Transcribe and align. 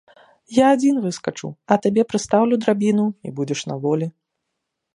Я 0.63 0.69
адзін 0.75 0.95
выскачу, 1.03 1.47
а 1.75 1.77
табе 1.83 2.01
прыстаўлю 2.13 2.55
драбіну, 2.63 3.05
і 3.29 3.35
будзеш 3.41 3.61
на 3.73 3.77
волі. 3.85 4.07